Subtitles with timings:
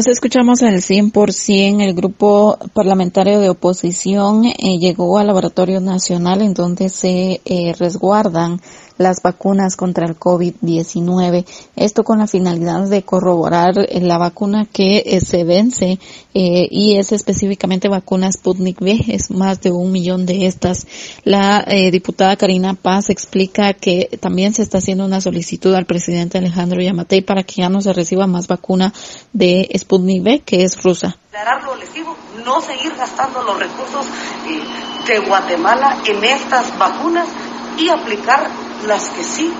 [0.00, 1.82] Nos escuchamos al 100%.
[1.82, 8.62] El grupo parlamentario de oposición eh, llegó al Laboratorio Nacional en donde se eh, resguardan
[9.00, 11.46] las vacunas contra el COVID-19.
[11.74, 15.98] Esto con la finalidad de corroborar eh, la vacuna que eh, se vence
[16.34, 19.04] eh, y es específicamente vacuna Sputnik V.
[19.08, 20.86] Es más de un millón de estas.
[21.24, 26.82] La diputada Karina Paz explica que también se está haciendo una solicitud al presidente Alejandro
[26.82, 28.92] Yamatei para que ya no se reciba más vacuna
[29.32, 31.16] de Sputnik V, que es rusa.
[31.78, 34.04] Lesivo, no seguir gastando los recursos
[35.06, 37.28] de Guatemala en estas vacunas
[37.78, 38.50] y aplicar
[38.86, 39.52] las que sí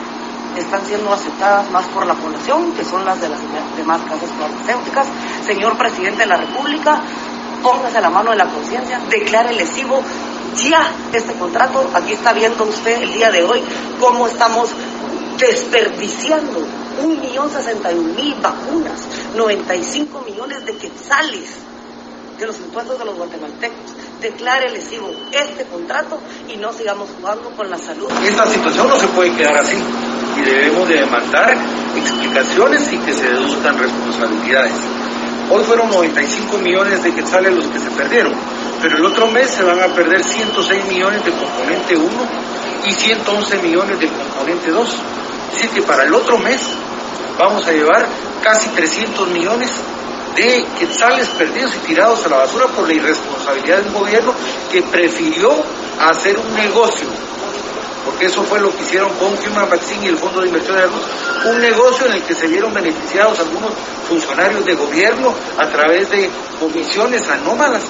[0.57, 3.39] están siendo aceptadas más por la población, que son las de las
[3.77, 5.07] demás casas farmacéuticas.
[5.47, 7.01] Señor presidente de la República,
[7.63, 10.03] póngase la mano en la conciencia, declare lesivo
[10.57, 11.89] ya este contrato.
[11.95, 13.63] Aquí está viendo usted el día de hoy
[13.99, 14.71] cómo estamos
[15.39, 16.61] desperdiciando
[17.03, 19.07] un millón sesenta y un mil vacunas,
[19.37, 21.70] 95 millones de quetzales
[22.41, 23.93] de los impuestos de los guatemaltecos.
[24.21, 28.11] Declare lesivo este contrato y no sigamos jugando con la salud.
[28.25, 29.77] Esta situación no se puede quedar así
[30.37, 31.57] y debemos de demandar
[31.97, 34.73] explicaciones y que se deduzcan responsabilidades.
[35.51, 38.33] Hoy fueron 95 millones de quetzales los que se perdieron,
[38.81, 42.09] pero el otro mes se van a perder 106 millones de componente 1
[42.87, 44.89] y 111 millones de componente 2.
[45.63, 46.61] Es que para el otro mes
[47.39, 48.07] vamos a llevar
[48.43, 49.71] casi 300 millones
[50.35, 54.35] de quetzales perdidos y tirados a la basura por la irresponsabilidad del gobierno
[54.71, 55.51] que prefirió
[56.01, 57.09] hacer un negocio,
[58.05, 60.87] porque eso fue lo que hicieron con Human Vaccine y el Fondo de Inversión de
[60.87, 61.03] Luz,
[61.47, 63.73] un negocio en el que se vieron beneficiados algunos
[64.09, 67.83] funcionarios de gobierno a través de comisiones anómalas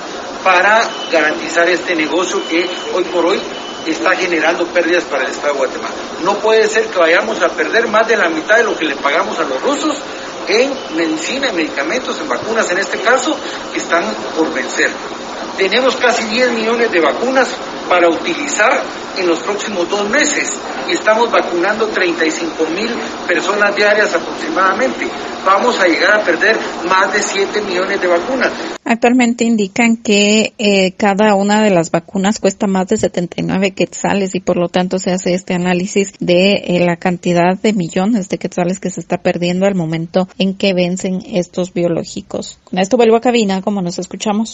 [0.43, 3.41] para garantizar este negocio que hoy por hoy
[3.87, 5.95] está generando pérdidas para el Estado de Guatemala.
[6.23, 8.97] No puede ser que vayamos a perder más de la mitad de lo que le
[8.97, 9.97] pagamos a los rusos
[10.49, 13.37] en medicina, en medicamentos, en vacunas en este caso,
[13.73, 14.05] que están
[14.37, 14.91] por vencer.
[15.57, 17.49] Tenemos casi 10 millones de vacunas
[17.91, 18.71] para utilizar
[19.19, 20.57] en los próximos dos meses
[20.89, 22.89] y estamos vacunando 35 mil
[23.27, 25.09] personas diarias aproximadamente.
[25.45, 26.57] Vamos a llegar a perder
[26.89, 28.53] más de 7 millones de vacunas.
[28.85, 34.41] Actualmente indican que eh, cada una de las vacunas cuesta más de 79 quetzales y
[34.41, 38.81] por lo tanto se hace este análisis de eh, la cantidad de millones de quetzales
[38.81, 42.59] que se está perdiendo al momento en que vencen estos biológicos.
[42.65, 44.49] Con esto vuelvo a cabina, como nos escuchamos.